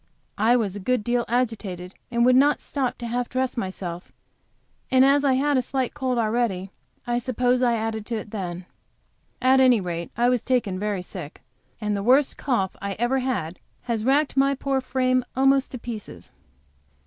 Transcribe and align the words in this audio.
He 0.43 0.55
was 0.55 0.75
a 0.75 0.79
good 0.79 1.03
deal 1.03 1.25
agitated, 1.27 1.93
and 2.09 2.25
would 2.25 2.35
not 2.35 2.59
stop 2.59 2.97
to 2.97 3.05
half 3.05 3.29
dress 3.29 3.55
myself, 3.55 4.11
and 4.89 5.05
as 5.05 5.23
I 5.23 5.33
had 5.33 5.57
a 5.57 5.61
slight 5.61 5.93
cold 5.93 6.17
already, 6.17 6.71
I 7.05 7.19
suppose 7.19 7.61
I 7.61 7.75
added 7.75 8.07
to 8.07 8.15
it 8.15 8.31
then. 8.31 8.65
At 9.43 9.59
any 9.59 9.79
rate 9.79 10.09
I 10.17 10.27
was 10.27 10.41
taken 10.41 10.79
very 10.79 11.03
sick, 11.03 11.43
and 11.79 11.95
the 11.95 12.01
worst 12.01 12.35
cough 12.35 12.75
ever 12.81 13.19
had 13.19 13.59
has 13.83 14.03
racked 14.03 14.35
my 14.35 14.55
poor 14.55 14.81
frame 14.81 15.23
almost 15.35 15.69
to 15.73 15.77
pieces. 15.77 16.31